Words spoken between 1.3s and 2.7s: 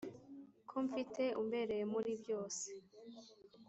umbereye muri bose